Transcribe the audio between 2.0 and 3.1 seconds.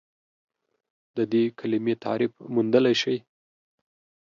تعریف موندلی